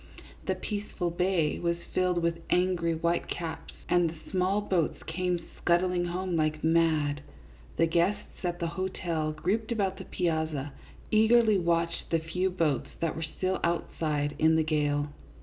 The 0.47 0.55
peaceful 0.55 1.11
bay 1.11 1.59
was 1.59 1.77
filled 1.93 2.23
with 2.23 2.39
angry 2.49 2.93
whitecaps, 2.95 3.75
and 3.87 4.09
the 4.09 4.31
small 4.31 4.59
boats 4.59 4.97
came 5.03 5.37
scudding 5.57 6.05
home 6.05 6.35
like 6.35 6.63
mad. 6.63 7.21
The 7.77 7.85
guests 7.85 8.43
at 8.43 8.57
the 8.57 8.65
hotel, 8.73 9.31
grouped 9.31 9.71
about 9.71 9.97
the 9.97 10.05
piazza, 10.05 10.73
eagerly 11.11 11.59
watched 11.59 12.09
the 12.09 12.17
few 12.17 12.49
boats 12.49 12.89
that 12.99 13.15
were 13.15 13.25
still 13.37 13.59
outside 13.63 14.33
in 14.39 14.55
the 14.55 14.63
gale. 14.63 15.09